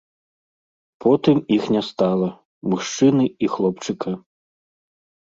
[1.03, 2.29] Потым іх не стала,
[2.71, 4.15] мужчыны і хлопчыка.